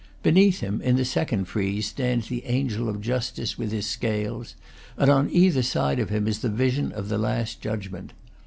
[0.23, 4.55] Beneath him, in the second frieze, stands the angel of justice, with his scales;
[4.97, 8.11] and on either side of him is the vision of the last judgment.